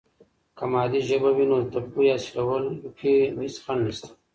که 0.57 0.63
مادي 0.73 0.99
ژبه 1.07 1.29
وي، 1.35 1.45
نو 1.51 1.57
د 1.73 1.75
پوهې 1.91 2.09
حاصلولو 2.13 2.73
کې 2.97 3.13
هیڅ 3.39 3.55
خنډ 3.63 3.81
نسته. 3.85 4.09